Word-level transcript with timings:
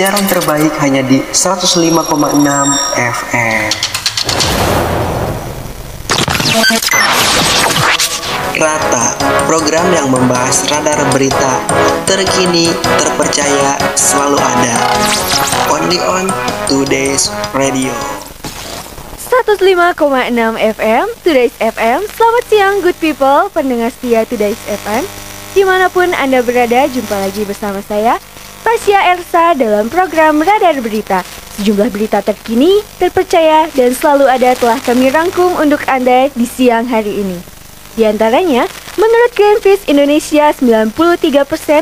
Siaran 0.00 0.24
terbaik 0.32 0.72
hanya 0.80 1.04
di 1.04 1.20
105,6 1.28 1.76
FM. 2.96 3.68
Rata, 8.56 9.06
program 9.44 9.92
yang 9.92 10.08
membahas 10.08 10.64
radar 10.72 11.04
berita 11.12 11.60
terkini, 12.08 12.72
terpercaya, 12.96 13.76
selalu 13.92 14.40
ada. 14.40 14.74
Only 15.68 16.00
on 16.00 16.32
Today's 16.64 17.28
Radio. 17.52 17.92
105,6 19.20 20.00
FM, 20.80 21.04
Today's 21.20 21.52
FM. 21.60 22.08
Selamat 22.08 22.44
siang, 22.48 22.80
good 22.80 22.96
people, 23.04 23.52
pendengar 23.52 23.92
setia 23.92 24.24
Today's 24.24 24.64
FM. 24.64 25.04
Di 25.52 25.60
mana 25.60 25.92
pun 25.92 26.08
Anda 26.16 26.40
berada, 26.40 26.88
jumpa 26.88 27.20
lagi 27.20 27.44
bersama 27.44 27.84
saya, 27.84 28.16
Tasya 28.60 29.16
Ersa 29.16 29.56
dalam 29.56 29.88
program 29.88 30.44
Radar 30.44 30.76
Berita. 30.84 31.24
Sejumlah 31.56 31.88
berita 31.88 32.20
terkini, 32.20 32.84
terpercaya, 33.00 33.72
dan 33.72 33.96
selalu 33.96 34.28
ada 34.28 34.52
telah 34.52 34.76
kami 34.84 35.08
rangkum 35.08 35.56
untuk 35.56 35.80
Anda 35.88 36.28
di 36.36 36.44
siang 36.44 36.84
hari 36.84 37.24
ini. 37.24 37.40
Di 37.96 38.04
antaranya, 38.04 38.68
menurut 39.00 39.32
Greenpeace 39.32 39.88
Indonesia, 39.88 40.52
93% 40.52 40.92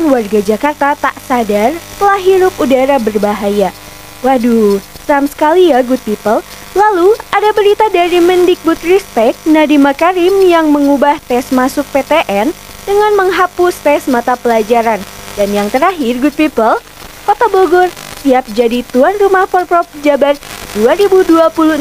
warga 0.07 0.39
Jakarta 0.39 0.95
tak 0.95 1.19
sadar 1.27 1.75
telah 1.99 2.21
hirup 2.23 2.55
udara 2.63 3.03
berbahaya. 3.03 3.75
Waduh, 4.23 4.79
seram 5.03 5.27
sekali 5.27 5.75
ya 5.75 5.83
good 5.83 6.01
people. 6.07 6.47
Lalu, 6.79 7.19
ada 7.35 7.51
berita 7.59 7.91
dari 7.91 8.23
Mendikbud 8.23 8.79
Ristek 8.87 9.35
Nadiem 9.51 9.83
Makarim 9.83 10.47
yang 10.47 10.71
mengubah 10.71 11.19
tes 11.27 11.51
masuk 11.51 11.83
PTN 11.91 12.55
dengan 12.87 13.13
menghapus 13.19 13.83
tes 13.83 14.07
mata 14.07 14.39
pelajaran. 14.39 15.18
Dan 15.39 15.55
yang 15.55 15.71
terakhir, 15.71 16.19
good 16.19 16.35
people, 16.35 16.83
Kota 17.23 17.47
Bogor 17.47 17.87
siap 18.27 18.43
jadi 18.51 18.83
tuan 18.91 19.15
rumah 19.23 19.47
Porprov 19.47 19.87
Jabar 20.03 20.35
2026. 20.75 21.79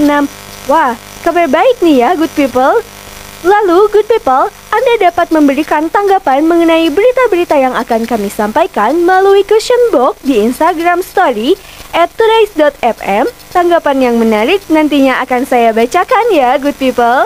Wah, 0.69 0.93
kabar 1.25 1.49
baik 1.49 1.81
nih 1.81 2.05
ya, 2.05 2.09
good 2.13 2.29
people. 2.37 2.85
Lalu, 3.41 3.89
good 3.89 4.05
people, 4.05 4.53
Anda 4.69 5.09
dapat 5.09 5.33
memberikan 5.33 5.89
tanggapan 5.89 6.45
mengenai 6.45 6.93
berita-berita 6.93 7.57
yang 7.57 7.73
akan 7.73 8.05
kami 8.05 8.29
sampaikan 8.29 9.01
melalui 9.01 9.41
question 9.41 9.77
box 9.89 10.21
di 10.21 10.37
Instagram 10.37 11.01
Story 11.01 11.57
at 11.97 12.13
todays.fm. 12.13 13.25
Tanggapan 13.49 13.97
yang 13.97 14.15
menarik 14.21 14.61
nantinya 14.69 15.17
akan 15.25 15.49
saya 15.49 15.73
bacakan 15.73 16.25
ya, 16.29 16.61
good 16.61 16.77
people. 16.77 17.25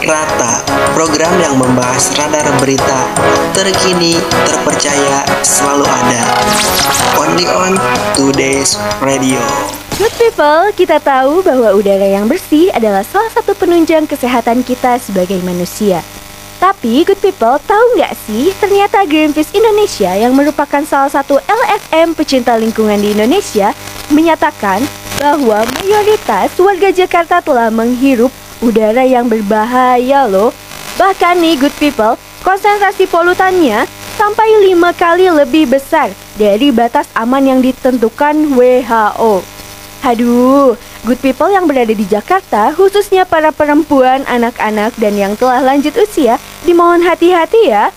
Rata, 0.00 0.64
program 0.96 1.28
yang 1.44 1.60
membahas 1.60 2.16
radar 2.16 2.48
berita 2.56 3.04
terkini, 3.52 4.16
terpercaya, 4.48 5.28
selalu 5.44 5.84
ada. 5.84 6.24
Only 7.20 7.44
on 7.44 7.76
Today's 8.16 8.80
Radio. 9.04 9.44
Good 10.00 10.16
people, 10.16 10.72
kita 10.72 11.04
tahu 11.04 11.44
bahwa 11.44 11.76
udara 11.76 12.08
yang 12.08 12.32
bersih 12.32 12.72
adalah 12.72 13.04
salah 13.04 13.28
satu 13.28 13.52
penunjang 13.52 14.08
kesehatan 14.08 14.64
kita 14.64 14.96
sebagai 14.96 15.36
manusia. 15.44 16.00
Tapi, 16.56 17.04
good 17.04 17.20
people, 17.20 17.60
tahu 17.68 18.00
nggak 18.00 18.16
sih, 18.24 18.56
ternyata 18.56 19.04
Greenpeace 19.04 19.52
Indonesia 19.52 20.16
yang 20.16 20.32
merupakan 20.32 20.80
salah 20.88 21.12
satu 21.12 21.36
LSM 21.44 22.16
pecinta 22.16 22.56
lingkungan 22.56 23.04
di 23.04 23.12
Indonesia 23.12 23.76
menyatakan 24.08 24.80
bahwa 25.20 25.60
mayoritas 25.84 26.56
warga 26.56 26.88
Jakarta 26.88 27.44
telah 27.44 27.68
menghirup 27.68 28.32
udara 28.60 29.04
yang 29.04 29.28
berbahaya 29.28 30.28
loh. 30.28 30.52
Bahkan 30.96 31.40
nih 31.40 31.56
good 31.56 31.74
people, 31.80 32.16
konsentrasi 32.44 33.08
polutannya 33.08 33.88
sampai 34.20 34.68
lima 34.68 34.92
kali 34.92 35.32
lebih 35.32 35.72
besar 35.72 36.12
dari 36.36 36.68
batas 36.68 37.08
aman 37.16 37.44
yang 37.44 37.60
ditentukan 37.64 38.52
WHO. 38.52 39.40
Aduh, 40.00 40.76
good 41.04 41.20
people 41.20 41.52
yang 41.52 41.68
berada 41.68 41.92
di 41.92 42.04
Jakarta, 42.08 42.72
khususnya 42.72 43.28
para 43.28 43.52
perempuan, 43.52 44.24
anak-anak, 44.24 44.96
dan 44.96 45.12
yang 45.16 45.36
telah 45.36 45.60
lanjut 45.60 45.92
usia, 45.96 46.40
dimohon 46.64 47.04
hati-hati 47.04 47.68
ya. 47.68 47.92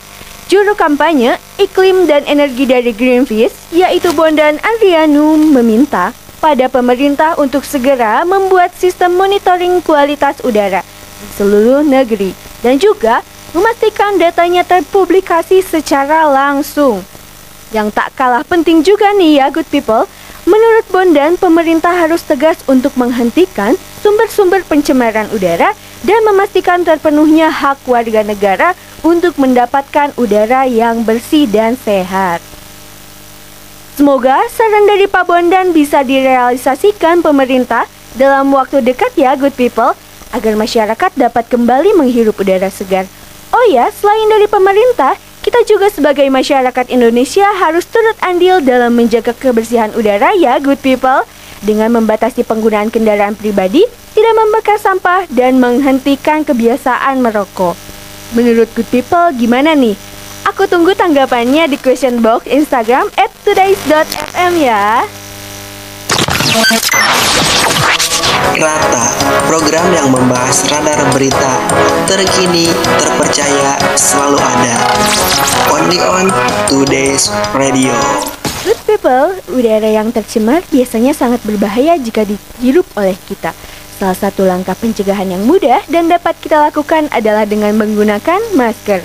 Juru 0.51 0.75
kampanye 0.75 1.39
iklim 1.55 2.03
dan 2.03 2.27
energi 2.27 2.67
dari 2.67 2.91
Greenpeace, 2.91 3.55
yaitu 3.71 4.11
Bondan 4.11 4.59
Andrianu, 4.59 5.39
meminta 5.39 6.11
pada 6.43 6.67
pemerintah 6.67 7.39
untuk 7.39 7.63
segera 7.63 8.27
membuat 8.27 8.75
sistem 8.75 9.15
monitoring 9.15 9.79
kualitas 9.79 10.43
udara 10.43 10.83
di 11.23 11.27
seluruh 11.39 11.87
negeri 11.87 12.35
dan 12.59 12.75
juga 12.75 13.23
memastikan 13.55 14.19
datanya 14.19 14.67
terpublikasi 14.67 15.63
secara 15.63 16.27
langsung. 16.27 16.99
Yang 17.71 17.95
tak 17.95 18.11
kalah 18.19 18.43
penting 18.43 18.83
juga 18.83 19.15
nih 19.15 19.39
ya 19.39 19.47
good 19.55 19.65
people, 19.71 20.03
menurut 20.43 20.83
Bondan 20.91 21.39
pemerintah 21.39 21.95
harus 21.95 22.19
tegas 22.27 22.59
untuk 22.67 22.91
menghentikan 22.99 23.79
sumber-sumber 24.03 24.67
pencemaran 24.67 25.31
udara 25.31 25.71
dan 26.03 26.19
memastikan 26.27 26.83
terpenuhnya 26.83 27.47
hak 27.47 27.87
warga 27.87 28.19
negara 28.19 28.75
untuk 28.99 29.39
mendapatkan 29.39 30.11
udara 30.19 30.67
yang 30.67 31.07
bersih 31.07 31.47
dan 31.47 31.79
sehat. 31.79 32.43
Semoga 33.93 34.41
saran 34.49 34.89
dari 34.89 35.05
Pak 35.05 35.29
Bondan 35.29 35.69
bisa 35.69 36.01
direalisasikan 36.01 37.21
pemerintah 37.21 37.85
dalam 38.17 38.49
waktu 38.49 38.81
dekat 38.81 39.13
ya 39.13 39.37
good 39.37 39.53
people 39.53 39.93
agar 40.33 40.57
masyarakat 40.57 41.13
dapat 41.13 41.45
kembali 41.45 41.93
menghirup 41.93 42.33
udara 42.41 42.73
segar. 42.73 43.05
Oh 43.53 43.61
ya, 43.69 43.93
selain 43.93 44.25
dari 44.33 44.49
pemerintah, 44.49 45.13
kita 45.45 45.61
juga 45.69 45.93
sebagai 45.93 46.25
masyarakat 46.25 46.89
Indonesia 46.89 47.45
harus 47.53 47.85
turut 47.85 48.17
andil 48.25 48.65
dalam 48.65 48.97
menjaga 48.97 49.29
kebersihan 49.29 49.93
udara 49.93 50.33
ya 50.41 50.57
good 50.57 50.81
people 50.81 51.21
dengan 51.61 51.93
membatasi 51.93 52.41
penggunaan 52.41 52.89
kendaraan 52.89 53.37
pribadi, 53.37 53.85
tidak 54.17 54.33
membakar 54.33 54.81
sampah 54.81 55.29
dan 55.29 55.61
menghentikan 55.61 56.41
kebiasaan 56.41 57.21
merokok. 57.21 57.77
Menurut 58.33 58.73
good 58.73 58.89
people 58.89 59.29
gimana 59.37 59.77
nih? 59.77 59.93
Aku 60.43 60.67
tunggu 60.67 60.91
tanggapannya 60.91 61.71
di 61.71 61.79
question 61.79 62.19
box 62.19 62.43
Instagram 62.51 63.07
at 63.15 63.31
todays.fm 63.47 64.59
ya. 64.59 65.07
Rata, 68.59 69.05
program 69.47 69.87
yang 69.95 70.11
membahas 70.11 70.67
radar 70.67 70.99
berita 71.15 71.51
terkini, 72.11 72.67
terpercaya, 72.99 73.79
selalu 73.95 74.37
ada. 74.43 74.75
Only 75.71 76.03
on 76.03 76.27
Today's 76.67 77.31
Radio. 77.55 77.95
Good 78.67 78.83
people, 78.83 79.39
udara 79.47 79.87
yang 79.87 80.11
tercemar 80.11 80.59
biasanya 80.67 81.15
sangat 81.15 81.39
berbahaya 81.47 81.95
jika 81.95 82.27
dihirup 82.27 82.85
oleh 82.99 83.15
kita. 83.31 83.55
Salah 83.95 84.19
satu 84.19 84.43
langkah 84.43 84.75
pencegahan 84.75 85.31
yang 85.31 85.47
mudah 85.47 85.79
dan 85.87 86.11
dapat 86.11 86.35
kita 86.43 86.67
lakukan 86.67 87.07
adalah 87.15 87.47
dengan 87.47 87.71
menggunakan 87.79 88.43
masker. 88.59 88.99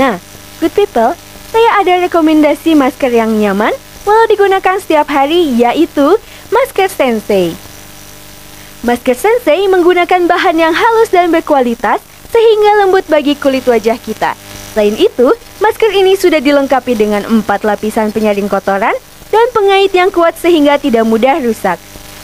Nah, 0.00 0.31
good 0.62 0.70
people, 0.78 1.10
saya 1.50 1.70
ada 1.82 2.06
rekomendasi 2.06 2.78
masker 2.78 3.10
yang 3.10 3.34
nyaman 3.34 3.74
walau 4.06 4.30
digunakan 4.30 4.78
setiap 4.78 5.10
hari 5.10 5.58
yaitu 5.58 6.14
masker 6.54 6.86
Sensei. 6.86 7.50
Masker 8.86 9.18
Sensei 9.18 9.66
menggunakan 9.66 10.30
bahan 10.30 10.56
yang 10.62 10.70
halus 10.70 11.10
dan 11.10 11.34
berkualitas 11.34 11.98
sehingga 12.30 12.86
lembut 12.86 13.02
bagi 13.10 13.34
kulit 13.34 13.66
wajah 13.66 13.98
kita. 13.98 14.38
Selain 14.72 14.94
itu, 14.94 15.34
masker 15.58 15.90
ini 15.98 16.14
sudah 16.14 16.38
dilengkapi 16.38 16.94
dengan 16.94 17.26
empat 17.26 17.66
lapisan 17.66 18.14
penyaring 18.14 18.46
kotoran 18.46 18.94
dan 19.34 19.46
pengait 19.50 19.90
yang 19.90 20.14
kuat 20.14 20.38
sehingga 20.38 20.78
tidak 20.78 21.02
mudah 21.02 21.42
rusak. 21.42 21.76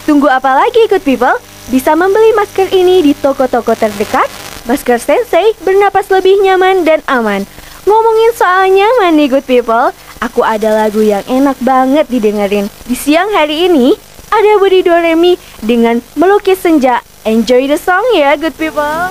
Tunggu 0.07 0.31
apa 0.31 0.65
lagi, 0.65 0.87
good 0.87 1.03
people? 1.03 1.35
Bisa 1.69 1.93
membeli 1.93 2.33
masker 2.39 2.71
ini 2.71 3.03
di 3.03 3.13
toko-toko 3.19 3.75
terdekat. 3.75 4.31
Masker 4.65 4.97
Sensei 4.97 5.53
bernapas 5.61 6.09
lebih 6.09 6.41
nyaman 6.41 6.87
dan 6.87 7.05
aman. 7.05 7.45
Ngomongin 7.89 8.33
soal 8.37 8.69
nyaman 8.69 9.17
nih, 9.17 9.33
good 9.33 9.49
people, 9.49 9.89
aku 10.21 10.45
ada 10.45 10.77
lagu 10.77 11.01
yang 11.01 11.25
enak 11.25 11.57
banget 11.65 12.05
didengerin. 12.13 12.69
Di 12.85 12.93
siang 12.93 13.33
hari 13.33 13.65
ini, 13.65 13.97
ada 14.29 14.61
Budi 14.61 14.85
Doremi 14.85 15.41
dengan 15.65 16.05
melukis 16.13 16.61
senja. 16.61 17.01
Enjoy 17.25 17.65
the 17.65 17.81
song 17.81 18.05
ya, 18.13 18.37
good 18.37 18.53
people. 18.61 19.09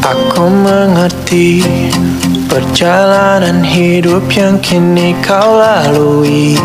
Aku 0.00 0.44
mengerti 0.48 1.60
perjalanan 2.48 3.60
hidup 3.60 4.24
yang 4.32 4.56
kini 4.64 5.12
kau 5.20 5.60
lalui. 5.60 6.56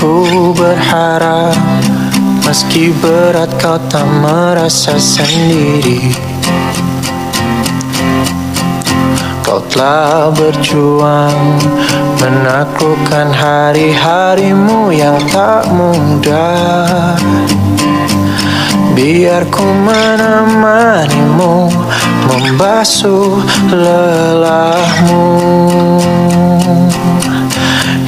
Ku 0.00 0.56
berharap 0.56 1.52
meski 2.48 2.88
berat 3.04 3.52
kau 3.60 3.76
tak 3.92 4.08
merasa 4.24 4.96
sendiri. 4.96 6.08
Kau 9.44 9.60
telah 9.68 10.32
berjuang 10.32 11.60
menaklukkan 12.16 13.28
hari-harimu 13.28 14.88
yang 14.88 15.20
tak 15.28 15.68
mudah 15.68 17.20
Biar 18.96 19.44
ku 19.52 19.68
menemanimu 19.84 21.68
Membasuh 22.24 23.42
lelahmu 23.68 25.28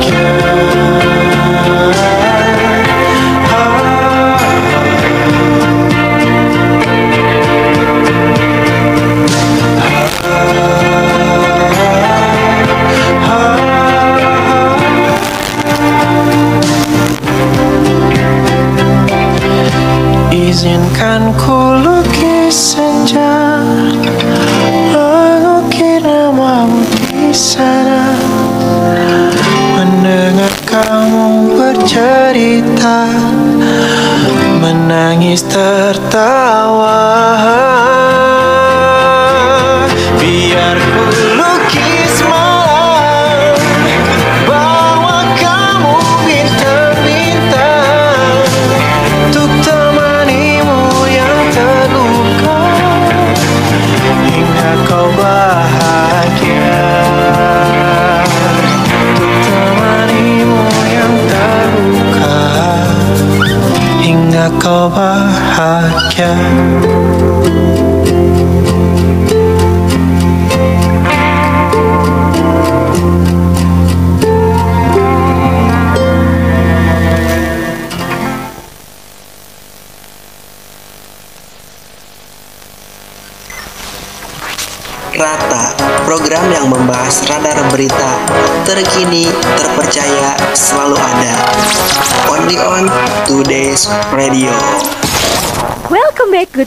can. 0.00 0.47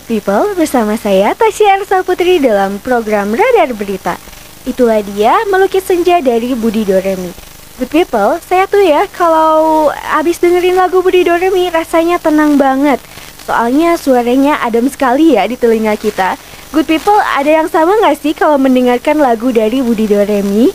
Good 0.02 0.18
people 0.18 0.58
bersama 0.58 0.98
saya 0.98 1.38
Tasya 1.38 1.78
Arsa 1.78 2.02
Putri 2.02 2.42
dalam 2.42 2.82
program 2.82 3.38
Radar 3.38 3.70
Berita. 3.78 4.18
Itulah 4.66 5.06
dia 5.06 5.46
melukis 5.46 5.86
senja 5.86 6.18
dari 6.26 6.58
Budi 6.58 6.82
Doremi. 6.82 7.30
Good 7.78 7.94
people, 7.94 8.42
saya 8.42 8.66
tuh 8.66 8.82
ya 8.82 9.06
kalau 9.14 9.94
abis 10.18 10.42
dengerin 10.42 10.74
lagu 10.74 11.06
Budi 11.06 11.22
Doremi 11.22 11.70
rasanya 11.70 12.18
tenang 12.18 12.58
banget. 12.58 12.98
Soalnya 13.46 13.94
suaranya 13.94 14.58
adem 14.66 14.90
sekali 14.90 15.38
ya 15.38 15.46
di 15.46 15.54
telinga 15.54 15.94
kita. 15.94 16.34
Good 16.74 16.90
people, 16.90 17.22
ada 17.38 17.62
yang 17.62 17.70
sama 17.70 17.94
nggak 18.02 18.18
sih 18.18 18.34
kalau 18.34 18.58
mendengarkan 18.58 19.22
lagu 19.22 19.54
dari 19.54 19.86
Budi 19.86 20.10
Doremi? 20.10 20.74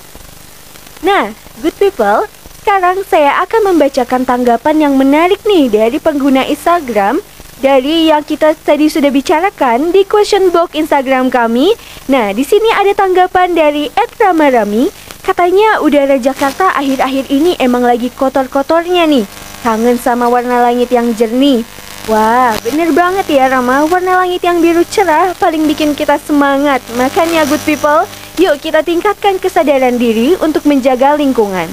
Nah, 1.02 1.34
good 1.66 1.74
people, 1.82 2.30
sekarang 2.62 3.02
saya 3.10 3.42
akan 3.42 3.74
membacakan 3.74 4.22
tanggapan 4.22 4.86
yang 4.86 4.94
menarik 4.94 5.42
nih 5.42 5.66
dari 5.66 5.98
pengguna 5.98 6.46
Instagram 6.46 7.18
dari 7.56 8.12
yang 8.12 8.20
kita 8.20 8.52
tadi 8.52 8.92
sudah 8.92 9.08
bicarakan 9.08 9.88
di 9.88 10.04
question 10.04 10.52
box 10.52 10.76
Instagram 10.76 11.32
kami. 11.32 11.72
Nah, 12.12 12.36
di 12.36 12.44
sini 12.44 12.68
ada 12.72 12.92
tanggapan 12.92 13.56
dari 13.56 13.88
@ramarami. 14.20 14.92
Katanya 15.24 15.82
udara 15.82 16.20
Jakarta 16.20 16.70
akhir-akhir 16.76 17.32
ini 17.32 17.58
emang 17.58 17.82
lagi 17.82 18.12
kotor-kotornya 18.14 19.08
nih. 19.08 19.26
Kangen 19.64 19.98
sama 19.98 20.30
warna 20.30 20.62
langit 20.62 20.92
yang 20.92 21.10
jernih. 21.16 21.66
Wah, 22.06 22.54
bener 22.62 22.94
banget 22.94 23.26
ya 23.26 23.50
Rama, 23.50 23.82
warna 23.90 24.22
langit 24.22 24.38
yang 24.46 24.62
biru 24.62 24.86
cerah 24.86 25.34
paling 25.42 25.66
bikin 25.66 25.98
kita 25.98 26.22
semangat. 26.22 26.78
Makanya 26.94 27.42
good 27.50 27.58
people, 27.66 28.06
yuk 28.38 28.62
kita 28.62 28.86
tingkatkan 28.86 29.42
kesadaran 29.42 29.98
diri 29.98 30.38
untuk 30.38 30.62
menjaga 30.70 31.18
lingkungan. 31.18 31.66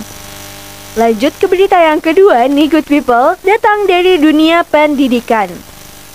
Lanjut 0.97 1.37
ke 1.37 1.45
berita 1.45 1.77
yang 1.77 2.01
kedua 2.01 2.49
nih 2.49 2.65
good 2.65 2.89
people, 2.89 3.37
datang 3.45 3.85
dari 3.85 4.17
dunia 4.17 4.65
pendidikan. 4.65 5.72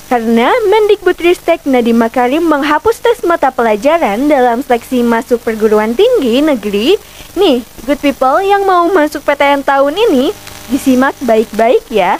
Karena 0.08 0.48
Mendikbudristek 0.64 1.68
Nadiem 1.68 2.00
Makarim 2.00 2.40
menghapus 2.40 2.96
tes 2.96 3.20
mata 3.28 3.52
pelajaran 3.52 4.24
dalam 4.24 4.64
seleksi 4.64 5.04
masuk 5.04 5.36
perguruan 5.44 5.92
tinggi 5.92 6.40
negeri. 6.40 6.96
Nih, 7.36 7.60
good 7.84 8.00
people 8.00 8.40
yang 8.40 8.64
mau 8.64 8.88
masuk 8.88 9.20
PTN 9.20 9.60
tahun 9.68 9.92
ini, 10.08 10.32
disimak 10.72 11.12
baik-baik 11.20 11.84
ya. 11.92 12.16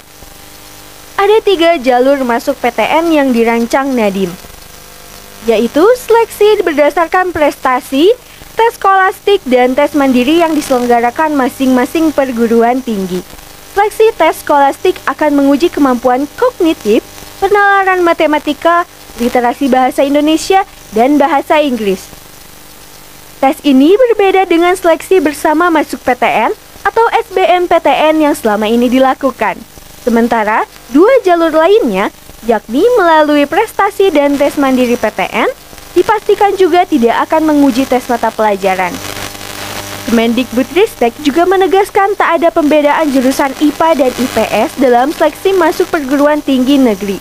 Ada 1.16 1.40
tiga 1.40 1.80
jalur 1.80 2.21
masuk 2.28 2.61
PTN 2.61 3.09
yang 3.09 3.33
dirancang 3.33 3.88
Nadiem, 3.97 4.37
yaitu 5.49 5.80
seleksi 5.97 6.61
berdasarkan 6.61 7.33
prestasi, 7.33 8.12
tes 8.52 8.76
skolastik 8.76 9.40
dan 9.49 9.73
tes 9.73 9.97
mandiri 9.97 10.45
yang 10.45 10.52
diselenggarakan 10.52 11.33
masing-masing 11.33 12.12
perguruan 12.12 12.85
tinggi. 12.85 13.25
Seleksi 13.73 14.12
tes 14.12 14.45
skolastik 14.45 15.00
akan 15.09 15.40
menguji 15.40 15.73
kemampuan 15.73 16.28
kognitif, 16.37 17.00
penalaran 17.38 18.02
matematika, 18.02 18.85
literasi 19.23 19.71
bahasa 19.71 20.04
Indonesia, 20.04 20.62
dan 20.92 21.18
bahasa 21.18 21.59
Inggris. 21.62 22.02
Tes 23.38 23.59
ini 23.62 23.95
berbeda 23.95 24.50
dengan 24.50 24.75
seleksi 24.75 25.23
bersama 25.23 25.71
masuk 25.71 26.02
PTN 26.02 26.50
atau 26.83 27.07
SBMPTN 27.30 28.18
yang 28.18 28.35
selama 28.35 28.66
ini 28.66 28.90
dilakukan. 28.90 29.54
Sementara, 30.02 30.66
dua 30.90 31.23
jalur 31.23 31.54
lainnya, 31.54 32.11
yakni 32.47 32.83
melalui 32.99 33.47
prestasi 33.47 34.11
dan 34.11 34.35
tes 34.35 34.59
mandiri 34.59 34.99
PTN, 34.99 35.47
dipastikan 35.95 36.54
juga 36.59 36.83
tidak 36.87 37.30
akan 37.30 37.54
menguji 37.54 37.87
tes 37.87 38.07
mata 38.11 38.35
pelajaran. 38.35 38.90
Kemendikbudristek 40.08 41.12
juga 41.20 41.44
menegaskan 41.44 42.16
tak 42.16 42.40
ada 42.40 42.48
pembedaan 42.48 43.12
jurusan 43.12 43.52
IPA 43.60 43.88
dan 43.92 44.12
IPS 44.16 44.80
dalam 44.80 45.12
seleksi 45.12 45.52
masuk 45.52 45.84
perguruan 45.92 46.40
tinggi 46.40 46.80
negeri. 46.80 47.20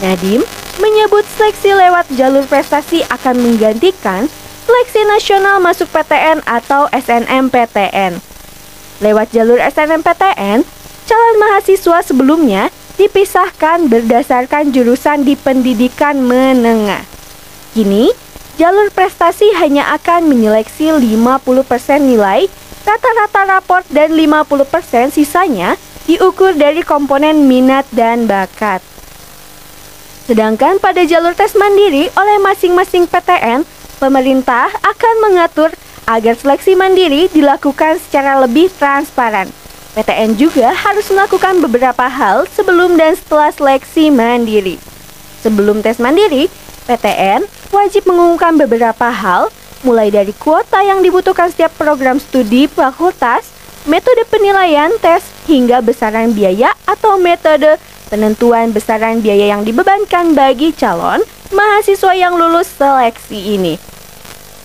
Nadim 0.00 0.40
menyebut 0.80 1.28
seleksi 1.36 1.76
lewat 1.76 2.08
jalur 2.16 2.48
prestasi 2.48 3.04
akan 3.12 3.36
menggantikan 3.36 4.32
seleksi 4.64 5.04
nasional 5.04 5.60
masuk 5.60 5.92
PTN 5.92 6.40
atau 6.48 6.88
SNMPTN. 6.88 8.16
Lewat 9.04 9.36
jalur 9.36 9.60
SNMPTN, 9.60 10.64
calon 11.04 11.36
mahasiswa 11.36 12.00
sebelumnya 12.00 12.72
dipisahkan 12.96 13.92
berdasarkan 13.92 14.72
jurusan 14.72 15.28
di 15.28 15.36
pendidikan 15.36 16.24
menengah. 16.24 17.04
Kini, 17.76 18.08
jalur 18.56 18.88
prestasi 18.88 19.52
hanya 19.60 19.92
akan 19.96 20.32
menyeleksi 20.32 20.88
50% 20.88 21.36
nilai, 22.00 22.48
rata-rata 22.88 23.42
raport 23.44 23.84
dan 23.92 24.16
50% 24.16 25.12
sisanya 25.12 25.76
diukur 26.08 26.56
dari 26.56 26.80
komponen 26.80 27.44
minat 27.44 27.84
dan 27.92 28.24
bakat. 28.24 28.80
Sedangkan 30.26 30.82
pada 30.82 31.06
jalur 31.06 31.36
tes 31.38 31.54
mandiri 31.54 32.10
oleh 32.18 32.36
masing-masing 32.42 33.06
PTN, 33.06 33.62
pemerintah 34.02 34.72
akan 34.82 35.14
mengatur 35.22 35.70
agar 36.08 36.34
seleksi 36.34 36.74
mandiri 36.74 37.30
dilakukan 37.30 38.00
secara 38.02 38.42
lebih 38.42 38.72
transparan. 38.74 39.46
PTN 39.94 40.36
juga 40.36 40.74
harus 40.74 41.08
melakukan 41.08 41.62
beberapa 41.62 42.04
hal 42.10 42.44
sebelum 42.52 42.98
dan 43.00 43.16
setelah 43.16 43.48
seleksi 43.54 44.12
mandiri. 44.12 44.76
Sebelum 45.40 45.80
tes 45.80 45.96
mandiri, 46.02 46.50
PTN 46.84 47.46
wajib 47.70 48.06
mengumumkan 48.06 48.54
beberapa 48.58 49.10
hal, 49.10 49.50
mulai 49.82 50.10
dari 50.10 50.34
kuota 50.34 50.82
yang 50.82 51.02
dibutuhkan 51.02 51.50
setiap 51.50 51.74
program 51.78 52.18
studi 52.18 52.66
fakultas, 52.66 53.50
metode 53.86 54.26
penilaian 54.30 54.90
tes, 54.98 55.22
hingga 55.46 55.82
besaran 55.82 56.34
biaya 56.34 56.74
atau 56.86 57.18
metode 57.18 57.78
penentuan 58.10 58.70
besaran 58.74 59.22
biaya 59.22 59.54
yang 59.54 59.62
dibebankan 59.62 60.34
bagi 60.34 60.74
calon 60.74 61.22
mahasiswa 61.54 62.12
yang 62.14 62.34
lulus 62.34 62.66
seleksi 62.74 63.58
ini. 63.58 63.78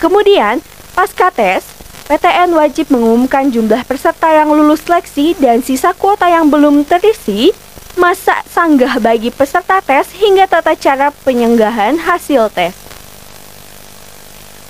Kemudian, 0.01 0.61
pasca 0.97 1.29
tes, 1.29 1.61
PTN 2.09 2.51
wajib 2.57 2.89
mengumumkan 2.89 3.53
jumlah 3.53 3.85
peserta 3.85 4.33
yang 4.33 4.49
lulus 4.49 4.81
seleksi 4.83 5.37
dan 5.37 5.61
sisa 5.61 5.93
kuota 5.93 6.27
yang 6.27 6.49
belum 6.49 6.83
terisi, 6.83 7.53
masa 7.95 8.41
sanggah 8.49 8.97
bagi 8.97 9.29
peserta 9.29 9.79
tes 9.79 10.09
hingga 10.17 10.49
tata 10.49 10.73
cara 10.73 11.13
penyenggahan 11.23 12.01
hasil 12.01 12.49
tes. 12.51 12.90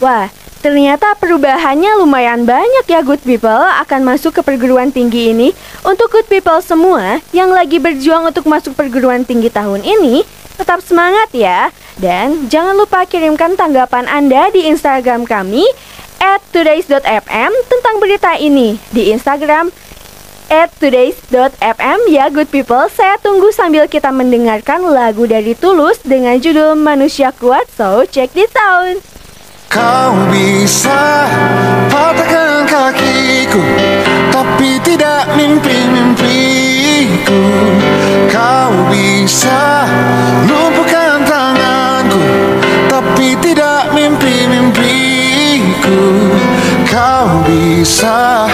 Wah, 0.01 0.33
ternyata 0.65 1.13
perubahannya 1.13 2.01
lumayan 2.01 2.41
banyak 2.41 2.89
ya 2.89 3.05
good 3.05 3.21
people 3.21 3.53
akan 3.53 4.01
masuk 4.01 4.33
ke 4.33 4.41
perguruan 4.41 4.89
tinggi 4.89 5.29
ini. 5.29 5.53
Untuk 5.85 6.09
good 6.09 6.25
people 6.25 6.57
semua 6.65 7.21
yang 7.29 7.53
lagi 7.53 7.77
berjuang 7.77 8.25
untuk 8.25 8.49
masuk 8.49 8.73
perguruan 8.73 9.21
tinggi 9.21 9.53
tahun 9.53 9.85
ini, 9.85 10.25
tetap 10.57 10.81
semangat 10.81 11.29
ya. 11.37 11.69
Dan 12.01 12.49
jangan 12.49 12.81
lupa 12.81 13.05
kirimkan 13.05 13.53
tanggapan 13.53 14.09
Anda 14.09 14.49
di 14.49 14.65
Instagram 14.73 15.21
kami 15.29 15.61
at 16.17 16.41
todays.fm 16.49 17.51
tentang 17.69 17.95
berita 18.01 18.41
ini 18.41 18.81
di 18.89 19.13
Instagram 19.13 19.69
at 20.49 20.73
todays.fm 20.81 21.99
ya 22.09 22.33
good 22.33 22.49
people. 22.49 22.89
Saya 22.89 23.21
tunggu 23.21 23.53
sambil 23.53 23.85
kita 23.85 24.09
mendengarkan 24.09 24.81
lagu 24.89 25.29
dari 25.29 25.53
Tulus 25.53 26.01
dengan 26.01 26.41
judul 26.41 26.73
Manusia 26.73 27.29
Kuat. 27.37 27.69
So 27.69 28.01
check 28.09 28.33
this 28.33 28.49
out. 28.57 29.10
Kau 29.71 30.27
bisa 30.27 31.31
patahkan 31.87 32.67
kakiku 32.67 33.63
Tapi 34.27 34.75
tidak 34.83 35.31
mimpi-mimpiku. 35.39 37.39
Kau 38.27 38.75
bisa 38.91 39.87
lumpuhkan 40.43 41.23
tanganku 41.23 42.19
Tapi 42.91 43.31
tidak 43.39 43.95
mimpi-mimpiku. 43.95 46.03
Kau 46.83 47.39
bisa 47.47 48.51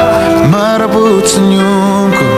merebut 0.54 1.26
senyumku 1.26 2.30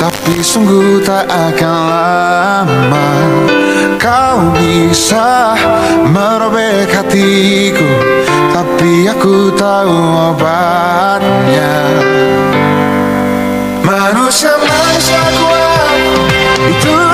Tapi 0.00 0.40
sungguh 0.40 1.04
tak 1.04 1.28
akan 1.28 1.76
lama 1.92 3.63
Kau 4.00 4.52
bisa 4.56 5.56
merobek 6.08 6.92
hatiku 6.92 7.90
Tapi 8.52 9.08
aku 9.08 9.52
tahu 9.56 9.96
obatnya. 10.32 11.74
Manusia-manusia 13.84 15.22
kuat 15.36 15.98
Itu 16.64 17.13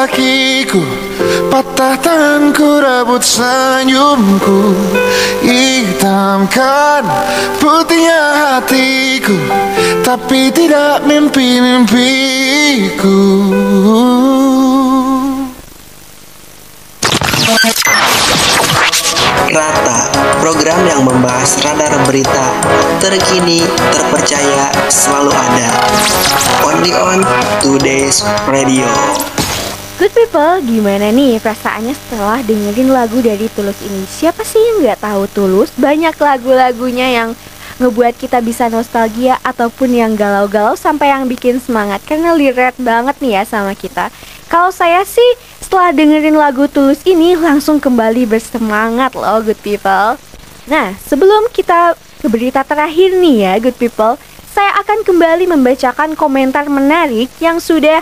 kakiku 0.00 0.80
Patah 1.52 1.96
tanganku 2.00 2.80
rebut 2.80 3.20
senyumku 3.20 4.72
Hitamkan 5.44 7.04
putihnya 7.60 8.56
hatiku 8.56 9.36
Tapi 10.00 10.48
tidak 10.54 11.04
mimpi-mimpiku 11.04 13.20
Rata, 19.50 20.06
program 20.38 20.86
yang 20.86 21.02
membahas 21.02 21.58
radar 21.66 21.90
berita 22.06 22.54
terkini, 23.02 23.66
terpercaya, 23.90 24.70
selalu 24.86 25.34
ada. 25.34 25.68
Only 26.62 26.94
on 26.94 27.26
Today's 27.58 28.22
Radio. 28.46 28.86
Good 30.00 30.16
people, 30.16 30.64
gimana 30.64 31.12
nih 31.12 31.36
perasaannya 31.44 31.92
setelah 31.92 32.40
dengerin 32.40 32.88
lagu 32.88 33.20
dari 33.20 33.52
Tulus 33.52 33.84
ini? 33.84 34.08
Siapa 34.08 34.40
sih 34.48 34.56
yang 34.56 34.80
nggak 34.80 35.04
tahu 35.04 35.28
Tulus? 35.28 35.76
Banyak 35.76 36.16
lagu-lagunya 36.16 37.04
yang 37.12 37.36
ngebuat 37.76 38.16
kita 38.16 38.40
bisa 38.40 38.72
nostalgia 38.72 39.36
ataupun 39.44 39.92
yang 39.92 40.16
galau-galau 40.16 40.72
sampai 40.72 41.12
yang 41.12 41.28
bikin 41.28 41.60
semangat 41.60 42.00
karena 42.08 42.32
liret 42.32 42.80
banget 42.80 43.12
nih 43.20 43.32
ya 43.36 43.42
sama 43.44 43.76
kita. 43.76 44.08
Kalau 44.48 44.72
saya 44.72 45.04
sih 45.04 45.36
setelah 45.60 45.92
dengerin 45.92 46.32
lagu 46.32 46.64
Tulus 46.64 47.04
ini 47.04 47.36
langsung 47.36 47.76
kembali 47.76 48.24
bersemangat 48.24 49.12
loh 49.12 49.44
good 49.44 49.60
people. 49.60 50.16
Nah, 50.64 50.96
sebelum 50.96 51.52
kita 51.52 51.92
ke 52.24 52.28
berita 52.32 52.64
terakhir 52.64 53.20
nih 53.20 53.36
ya 53.44 53.52
good 53.60 53.76
people, 53.76 54.16
saya 54.48 54.80
akan 54.80 55.04
kembali 55.04 55.44
membacakan 55.44 56.16
komentar 56.16 56.72
menarik 56.72 57.28
yang 57.36 57.60
sudah 57.60 58.00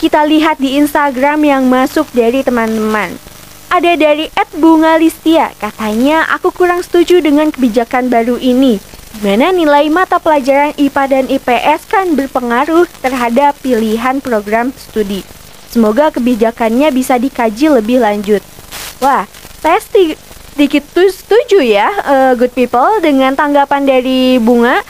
kita 0.00 0.24
lihat 0.24 0.56
di 0.56 0.80
Instagram 0.80 1.44
yang 1.44 1.68
masuk 1.68 2.08
dari 2.16 2.40
teman-teman. 2.40 3.20
Ada 3.68 4.00
dari 4.00 4.32
Ed 4.32 4.48
Bunga 4.56 4.96
Listia, 4.96 5.52
katanya 5.60 6.24
aku 6.32 6.48
kurang 6.56 6.80
setuju 6.80 7.20
dengan 7.20 7.52
kebijakan 7.52 8.08
baru 8.08 8.40
ini. 8.40 8.80
Di 9.12 9.20
mana 9.20 9.52
nilai 9.52 9.92
mata 9.92 10.16
pelajaran 10.16 10.72
IPA 10.80 11.04
dan 11.04 11.24
IPS 11.28 11.80
kan 11.84 12.16
berpengaruh 12.16 12.88
terhadap 13.04 13.52
pilihan 13.60 14.24
program 14.24 14.72
studi. 14.72 15.20
Semoga 15.68 16.08
kebijakannya 16.08 16.88
bisa 16.96 17.20
dikaji 17.20 17.68
lebih 17.68 18.00
lanjut. 18.00 18.40
Wah, 19.04 19.28
saya 19.60 19.84
sedikit 19.84 20.82
setuju 20.96 21.60
ya, 21.60 21.92
uh, 22.08 22.32
good 22.40 22.56
people, 22.56 23.04
dengan 23.04 23.36
tanggapan 23.36 23.84
dari 23.84 24.40
Bunga. 24.40 24.80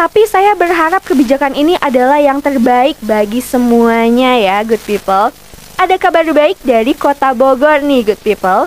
Tapi 0.00 0.24
saya 0.24 0.56
berharap 0.56 1.04
kebijakan 1.04 1.52
ini 1.52 1.76
adalah 1.76 2.16
yang 2.16 2.40
terbaik 2.40 2.96
bagi 3.04 3.44
semuanya 3.44 4.32
ya, 4.40 4.64
good 4.64 4.80
people. 4.88 5.28
Ada 5.76 6.00
kabar 6.00 6.24
baik 6.24 6.56
dari 6.64 6.96
Kota 6.96 7.36
Bogor 7.36 7.84
nih, 7.84 8.08
good 8.08 8.22
people, 8.24 8.64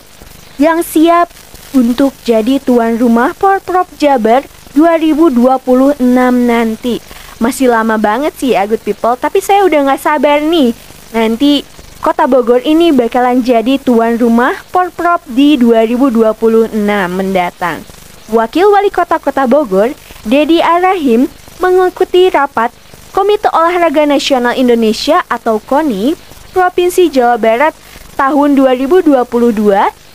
yang 0.62 0.86
siap 0.86 1.34
untuk 1.74 2.14
jadi 2.22 2.62
tuan 2.62 3.02
rumah 3.02 3.34
Porprov 3.34 3.90
Jabar 3.98 4.46
2026 4.78 6.06
nanti. 6.46 7.02
Masih 7.42 7.66
lama 7.66 7.98
banget 7.98 8.38
sih 8.38 8.54
ya, 8.54 8.70
good 8.70 8.86
people, 8.86 9.18
tapi 9.18 9.42
saya 9.42 9.66
udah 9.66 9.90
nggak 9.90 10.06
sabar 10.06 10.38
nih 10.38 10.78
Nanti 11.18 11.66
Kota 11.98 12.30
Bogor 12.30 12.62
ini 12.62 12.94
bakalan 12.94 13.42
jadi 13.42 13.82
tuan 13.82 14.22
rumah 14.22 14.54
Porprov 14.70 15.26
di 15.26 15.58
2026 15.58 16.78
mendatang. 17.10 17.82
Wakil 18.30 18.70
Wali 18.70 18.94
Kota 18.94 19.18
Kota 19.18 19.50
Bogor, 19.50 19.98
Dedi 20.24 20.64
Arahim, 20.64 21.28
mengikuti 21.60 22.32
rapat 22.32 22.72
Komite 23.12 23.52
Olahraga 23.52 24.08
Nasional 24.08 24.56
Indonesia 24.56 25.20
atau 25.28 25.60
KONI 25.60 26.16
Provinsi 26.56 27.12
Jawa 27.12 27.36
Barat 27.36 27.76
tahun 28.16 28.56
2022 28.56 29.20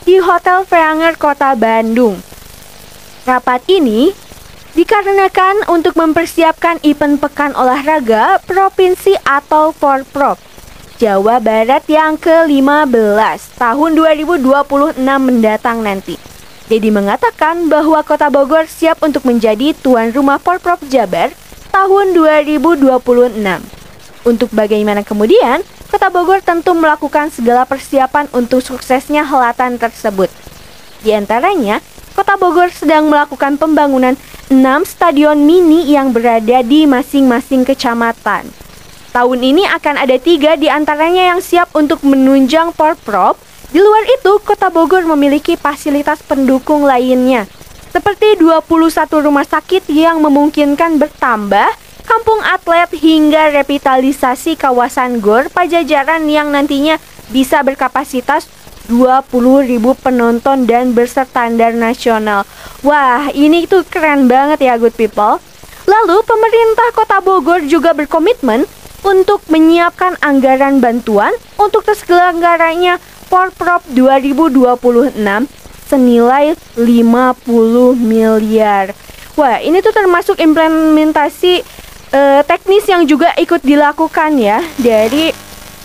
di 0.08 0.16
Hotel 0.16 0.64
Preanger 0.64 1.12
Kota 1.20 1.52
Bandung. 1.52 2.24
Rapat 3.28 3.68
ini 3.68 4.16
dikarenakan 4.72 5.68
untuk 5.68 5.92
mempersiapkan 5.92 6.80
event 6.88 7.20
Pekan 7.20 7.52
Olahraga 7.52 8.40
Provinsi 8.48 9.12
atau 9.28 9.76
Porprov 9.76 10.40
Jawa 10.96 11.36
Barat 11.36 11.84
yang 11.84 12.16
ke-15 12.16 13.60
tahun 13.60 13.90
2026 13.92 14.96
mendatang 15.04 15.84
nanti. 15.84 16.37
Jadi 16.68 16.92
mengatakan 16.92 17.72
bahwa 17.72 18.04
Kota 18.04 18.28
Bogor 18.28 18.68
siap 18.68 19.00
untuk 19.00 19.24
menjadi 19.24 19.72
tuan 19.72 20.12
rumah 20.12 20.36
Porprov 20.36 20.84
Jabar 20.92 21.32
tahun 21.72 22.12
2026. 22.12 22.84
Untuk 24.28 24.52
bagaimana 24.52 25.00
kemudian, 25.00 25.64
Kota 25.88 26.12
Bogor 26.12 26.44
tentu 26.44 26.76
melakukan 26.76 27.32
segala 27.32 27.64
persiapan 27.64 28.28
untuk 28.36 28.60
suksesnya 28.60 29.24
helatan 29.24 29.80
tersebut. 29.80 30.28
Di 31.00 31.16
antaranya, 31.16 31.80
Kota 32.12 32.36
Bogor 32.36 32.68
sedang 32.68 33.08
melakukan 33.08 33.56
pembangunan 33.56 34.20
6 34.52 34.60
stadion 34.84 35.40
mini 35.40 35.88
yang 35.88 36.12
berada 36.12 36.60
di 36.60 36.84
masing-masing 36.84 37.64
kecamatan. 37.64 38.44
Tahun 39.16 39.40
ini 39.40 39.64
akan 39.64 40.04
ada 40.04 40.20
tiga 40.20 40.60
di 40.60 40.68
antaranya 40.68 41.32
yang 41.32 41.40
siap 41.40 41.72
untuk 41.72 42.04
menunjang 42.04 42.76
Porprov. 42.76 43.40
Di 43.68 43.84
luar 43.84 44.00
itu, 44.08 44.40
Kota 44.40 44.72
Bogor 44.72 45.04
memiliki 45.04 45.52
fasilitas 45.52 46.24
pendukung 46.24 46.88
lainnya, 46.88 47.44
seperti 47.92 48.40
21 48.40 48.64
rumah 49.20 49.44
sakit 49.44 49.84
yang 49.92 50.24
memungkinkan 50.24 50.96
bertambah, 50.96 51.68
kampung 52.08 52.40
atlet 52.48 52.88
hingga 52.96 53.52
revitalisasi 53.60 54.56
kawasan 54.56 55.20
GOR 55.20 55.52
Pajajaran 55.52 56.24
yang 56.32 56.48
nantinya 56.48 56.96
bisa 57.28 57.60
berkapasitas 57.60 58.48
20.000 58.88 59.76
penonton 60.00 60.64
dan 60.64 60.96
berstandar 60.96 61.76
nasional. 61.76 62.48
Wah, 62.80 63.28
ini 63.36 63.68
tuh 63.68 63.84
keren 63.84 64.32
banget 64.32 64.64
ya 64.64 64.80
good 64.80 64.96
people. 64.96 65.36
Lalu 65.84 66.24
pemerintah 66.24 66.88
Kota 66.96 67.20
Bogor 67.20 67.68
juga 67.68 67.92
berkomitmen 67.92 68.64
untuk 69.04 69.44
menyiapkan 69.52 70.16
anggaran 70.24 70.80
bantuan 70.80 71.32
untuk 71.60 71.84
terselenggaranya 71.84 72.96
Porprov 73.28 73.84
2026 73.92 75.16
senilai 75.88 76.56
50 76.76 77.96
miliar. 77.96 78.92
Wah, 79.38 79.62
ini 79.62 79.78
tuh 79.84 79.94
termasuk 79.94 80.40
implementasi 80.42 81.62
uh, 82.12 82.40
teknis 82.42 82.84
yang 82.88 83.06
juga 83.06 83.30
ikut 83.38 83.62
dilakukan 83.62 84.34
ya 84.36 84.64
dari 84.80 85.30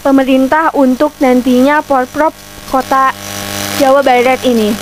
pemerintah 0.02 0.74
untuk 0.76 1.14
nantinya 1.22 1.80
Porprov 1.86 2.34
Kota 2.68 3.14
Jawa 3.78 4.02
Barat 4.02 4.42
ini. 4.44 4.74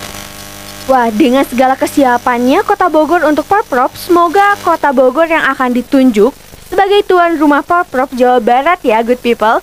Wah, 0.89 1.13
dengan 1.13 1.45
segala 1.45 1.78
kesiapannya 1.78 2.65
Kota 2.65 2.89
Bogor 2.89 3.21
untuk 3.30 3.45
Porprov, 3.45 3.93
semoga 3.93 4.58
Kota 4.65 4.89
Bogor 4.89 5.30
yang 5.30 5.45
akan 5.54 5.78
ditunjuk 5.78 6.34
sebagai 6.71 7.04
tuan 7.06 7.36
rumah 7.36 7.62
Porprov 7.62 8.10
Jawa 8.15 8.39
Barat 8.39 8.80
ya 8.82 9.04
good 9.04 9.19
people 9.19 9.60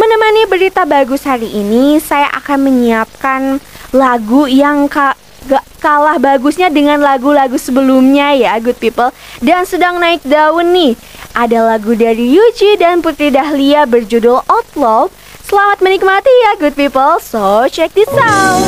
Menemani 0.00 0.48
berita 0.48 0.88
bagus 0.88 1.28
hari 1.28 1.52
ini 1.52 2.00
Saya 2.00 2.32
akan 2.32 2.72
menyiapkan 2.72 3.60
lagu 3.92 4.48
yang 4.48 4.88
ka 4.88 5.12
gak 5.44 5.60
kalah 5.76 6.16
bagusnya 6.16 6.72
dengan 6.72 7.04
lagu-lagu 7.04 7.60
sebelumnya 7.60 8.32
ya 8.32 8.56
good 8.64 8.80
people. 8.80 9.12
Dan 9.44 9.68
sedang 9.68 10.00
naik 10.00 10.24
daun 10.24 10.72
nih. 10.72 10.96
Ada 11.36 11.76
lagu 11.76 11.92
dari 11.92 12.32
Yuji 12.32 12.80
dan 12.80 13.04
Putri 13.04 13.28
Dahlia 13.28 13.84
berjudul 13.84 14.40
Outlaw. 14.48 15.12
Selamat 15.44 15.84
menikmati 15.84 16.32
ya 16.48 16.56
good 16.56 16.72
people. 16.72 17.20
So 17.20 17.68
check 17.68 17.92
this 17.92 18.08
out 18.16 18.64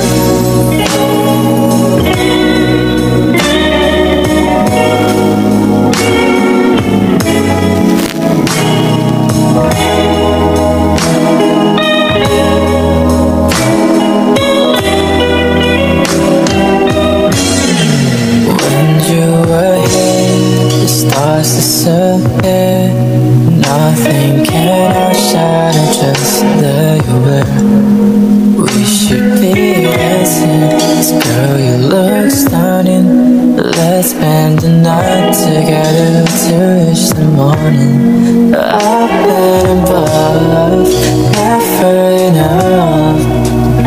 Nothing 23.61 24.45
can 24.45 24.93
outshadow 24.95 25.87
just 25.93 26.41
the 26.61 27.01
you 27.07 27.17
were. 27.25 28.65
We 28.65 28.85
should 28.85 29.41
be 29.41 29.55
dancing. 29.85 30.61
This 30.79 31.11
girl, 31.25 31.59
you 31.59 31.77
look 31.89 32.31
stunning. 32.31 33.57
Let's 33.57 34.11
spend 34.11 34.61
the 34.61 34.71
night 34.71 35.33
together 35.33 36.25
to 36.45 36.55
reach 36.75 37.11
the 37.11 37.25
morning. 37.25 38.55
I've 38.55 39.11
been 39.27 39.79
above, 39.83 40.89
never 41.33 41.97
enough. 42.29 43.21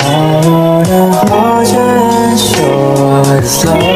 I 0.02 0.14
wanna 0.48 1.04
hold 1.30 1.68
you 1.68 1.80
and 1.80 2.40
show 2.40 3.38
it's 3.38 3.66
love 3.66 3.95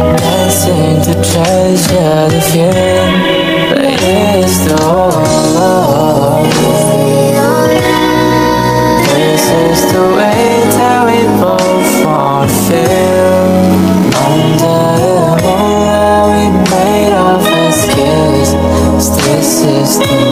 I 0.00 0.48
seem 0.48 1.02
to 1.02 1.12
treasure 1.12 2.28
the 2.32 2.40
feeling 2.50 3.12
But 3.68 3.84
it's 3.84 4.64
the 4.64 4.76
whole 4.80 5.10
love 5.52 6.46
This 9.04 9.44
is 9.50 9.92
the 9.92 10.00
way 10.16 10.64
that 10.76 11.00
we 11.04 11.20
both 11.38 12.06
want 12.06 12.48
to 12.48 12.56
feel 12.64 13.36
Under 14.16 14.96
the 14.96 15.44
moon 15.44 15.84
that 15.84 16.24
we 16.32 16.44
made 16.72 17.12
of 17.12 17.44
as 17.46 17.84
kids 17.92 18.50
This 19.18 19.50
is 19.62 19.98
the 19.98 20.31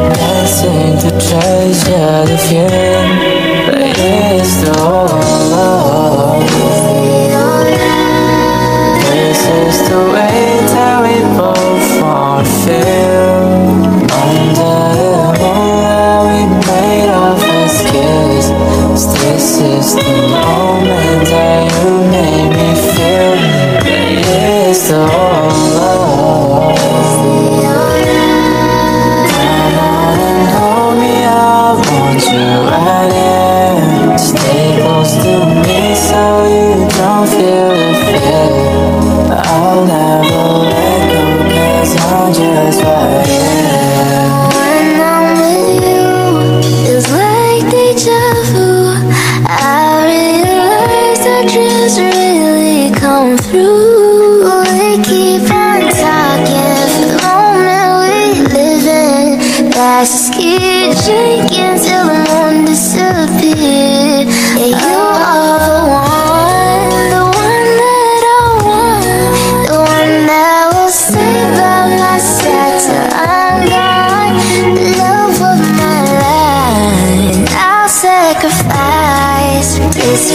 I 0.00 0.46
seem 0.46 0.96
to 0.98 1.10
treasure 1.26 2.24
the 2.26 2.38
fear. 2.48 2.77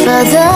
for 0.02 0.24
the 0.32 0.53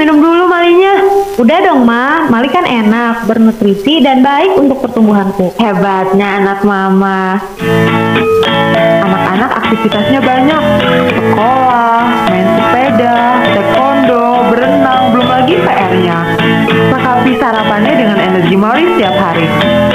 Hei, 0.00 0.08
diminum 0.08 0.24
dulu 0.24 0.48
malinya. 0.48 0.96
Udah 1.36 1.58
dong, 1.60 1.84
Ma. 1.84 2.24
Mali 2.32 2.48
kan 2.48 2.64
enak, 2.64 3.28
bernutrisi, 3.28 4.00
dan 4.00 4.24
baik 4.24 4.56
untuk 4.56 4.80
pertumbuhanku. 4.80 5.52
Hebatnya 5.60 6.40
anak 6.40 6.64
mama. 6.64 7.36
Anak-anak 9.04 9.60
aktivitasnya 9.60 10.24
banyak. 10.24 10.62
Sekolah, 11.20 12.00
main 12.32 12.48
sepeda, 12.48 13.44
taekwondo, 13.44 13.79
Lengkapi 17.30 17.46
sarapannya 17.46 17.94
dengan 17.94 18.18
energi 18.18 18.58
Mari 18.58 18.82
setiap 18.90 19.14
hari. 19.14 19.46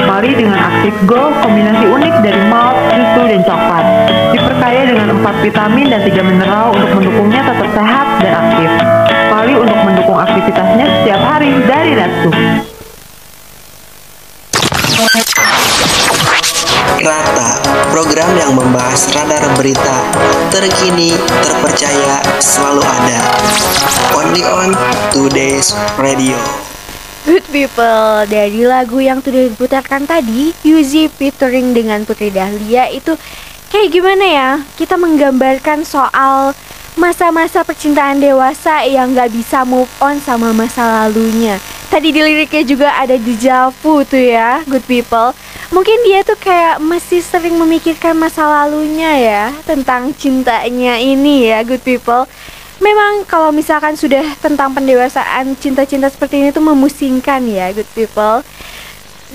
Mari 0.07 0.39
dengan 0.39 0.55
aktif 0.55 0.95
go, 1.03 1.35
kombinasi 1.43 1.83
unik 1.83 2.15
dari 2.23 2.41
malt, 2.47 2.79
susu, 2.95 3.27
dan 3.27 3.43
coklat. 3.43 3.85
Diperkaya 4.31 4.81
dengan 4.87 5.19
4 5.19 5.43
vitamin 5.43 5.91
dan 5.91 6.07
3 6.07 6.15
mineral 6.23 6.71
untuk 6.71 6.95
mendukungnya 6.95 7.43
tetap 7.43 7.67
sehat 7.75 8.07
dan 8.23 8.33
aktif. 8.39 8.71
Mari 9.35 9.53
untuk 9.59 9.79
mendukung 9.83 10.15
aktivitasnya 10.15 10.85
setiap 11.03 11.21
hari 11.27 11.51
dari 11.67 11.91
Natsu. 11.99 12.31
Rata, 17.03 17.49
program 17.91 18.31
yang 18.39 18.55
membahas 18.55 19.11
radar 19.11 19.43
berita 19.59 19.95
terkini, 20.55 21.11
terpercaya, 21.43 22.23
selalu 22.39 22.79
ada. 22.79 23.19
Only 24.15 24.47
on 24.47 24.71
Today's 25.11 25.75
Radio. 25.99 26.39
Good 27.25 27.49
people, 27.49 28.29
dari 28.29 28.69
lagu 28.69 29.01
yang 29.01 29.17
sudah 29.17 29.49
diputarkan 29.49 30.05
tadi, 30.05 30.53
Yuzi 30.61 31.09
featuring 31.09 31.73
dengan 31.73 32.05
Putri 32.05 32.29
Dahlia 32.29 32.85
itu 32.93 33.17
kayak 33.73 33.89
gimana 33.89 34.25
ya? 34.29 34.49
Kita 34.77 34.93
menggambarkan 34.93 35.81
soal 35.89 36.53
masa-masa 36.93 37.65
percintaan 37.65 38.21
dewasa 38.21 38.85
yang 38.85 39.17
gak 39.17 39.33
bisa 39.33 39.65
move 39.65 39.89
on 39.97 40.21
sama 40.21 40.53
masa 40.53 40.85
lalunya. 40.85 41.57
Tadi 41.89 42.13
di 42.13 42.21
liriknya 42.21 42.61
juga 42.61 42.93
ada 42.93 43.17
dejavu 43.17 44.05
tuh 44.05 44.21
ya, 44.21 44.61
good 44.69 44.85
people. 44.85 45.33
Mungkin 45.73 46.05
dia 46.05 46.21
tuh 46.21 46.37
kayak 46.37 46.77
masih 46.77 47.25
sering 47.25 47.57
memikirkan 47.57 48.13
masa 48.13 48.45
lalunya 48.45 49.17
ya 49.17 49.43
tentang 49.65 50.13
cintanya 50.13 51.01
ini 51.01 51.49
ya, 51.49 51.65
good 51.65 51.81
people. 51.81 52.29
Memang 52.83 53.23
kalau 53.23 53.55
misalkan 53.55 53.95
sudah 53.95 54.23
tentang 54.43 54.75
pendewasaan 54.75 55.55
cinta-cinta 55.55 56.11
seperti 56.11 56.43
ini 56.43 56.49
tuh 56.51 56.63
memusingkan 56.63 57.43
ya 57.47 57.71
good 57.71 57.87
people. 57.95 58.43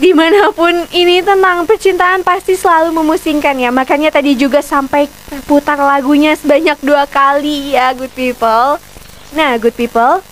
Di 0.00 0.16
mana 0.16 0.48
pun 0.53 0.72
ini 0.92 1.20
tentang 1.20 1.68
percintaan 1.68 2.24
pasti 2.24 2.57
selalu 2.57 2.94
memusingkan 3.00 3.57
ya. 3.57 3.68
Makanya 3.72 4.12
tadi 4.12 4.37
juga 4.37 4.61
sampai 4.64 5.09
putar 5.44 5.76
lagunya 5.76 6.37
sebanyak 6.37 6.79
dua 6.85 7.05
kali 7.09 7.76
ya 7.76 7.92
good 7.96 8.12
people. 8.12 8.81
Nah 9.31 9.55
good 9.62 9.74
people 9.79 10.22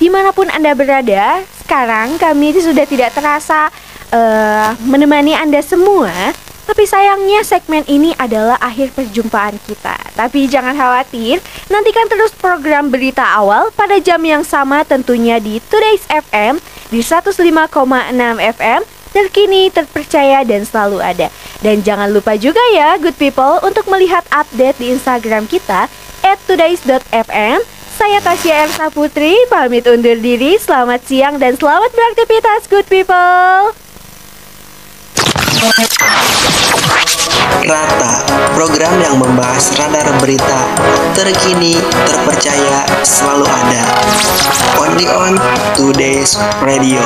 Di 0.00 0.08
mana 0.08 0.32
pun 0.32 0.48
Anda 0.48 0.72
berada 0.72 1.44
Sekarang 1.60 2.16
kami 2.16 2.56
sudah 2.56 2.88
tidak 2.88 3.12
terasa 3.12 3.68
eh, 4.08 4.68
menemani 4.88 5.36
Anda 5.36 5.60
semua 5.60 6.32
tapi 6.68 6.84
sayangnya 6.84 7.40
segmen 7.40 7.80
ini 7.88 8.12
adalah 8.20 8.60
akhir 8.60 8.92
perjumpaan 8.92 9.56
kita. 9.64 9.96
Tapi 10.12 10.44
jangan 10.52 10.76
khawatir, 10.76 11.40
nantikan 11.72 12.04
terus 12.12 12.36
program 12.36 12.92
berita 12.92 13.24
awal 13.24 13.72
pada 13.72 13.96
jam 13.96 14.20
yang 14.20 14.44
sama 14.44 14.84
tentunya 14.84 15.40
di 15.40 15.64
Today's 15.72 16.04
FM 16.12 16.60
di 16.92 17.00
105,6 17.00 17.40
FM 18.60 18.80
terkini, 19.08 19.72
terpercaya 19.72 20.44
dan 20.44 20.68
selalu 20.68 21.00
ada. 21.00 21.32
Dan 21.64 21.80
jangan 21.80 22.12
lupa 22.12 22.36
juga 22.36 22.60
ya 22.76 23.00
good 23.00 23.16
people 23.16 23.64
untuk 23.64 23.88
melihat 23.88 24.28
update 24.28 24.76
di 24.76 24.92
Instagram 24.92 25.48
kita 25.48 25.88
at 26.20 26.38
todays.fm 26.44 27.64
saya 27.98 28.22
Tasya 28.22 28.70
Ersa 28.70 28.86
Putri, 28.94 29.34
pamit 29.50 29.82
undur 29.90 30.14
diri. 30.22 30.54
Selamat 30.54 31.02
siang 31.02 31.34
dan 31.42 31.58
selamat 31.58 31.90
beraktivitas, 31.90 32.70
good 32.70 32.86
people. 32.86 33.87
Rata, 37.64 38.20
program 38.52 39.00
yang 39.00 39.16
membahas 39.16 39.72
radar 39.80 40.12
berita 40.20 40.60
terkini, 41.16 41.80
terpercaya, 42.04 42.84
selalu 43.00 43.48
ada. 43.48 43.82
Only 44.76 45.08
on 45.08 45.40
Today's 45.72 46.36
Radio. 46.60 47.00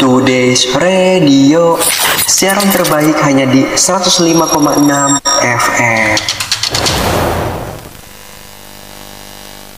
Today's 0.00 0.64
Radio 0.80 1.76
Siaran 2.24 2.68
terbaik 2.72 3.16
hanya 3.28 3.44
di 3.44 3.66
105,6 3.76 5.20
FM 5.44 7.27